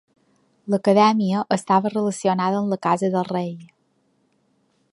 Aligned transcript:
L'Acadèmia 0.73 1.43
estava 1.57 1.91
relacionada 1.93 2.59
amb 2.63 2.73
la 2.75 2.79
Casa 2.87 3.11
del 3.17 3.29
Rei. 3.29 3.53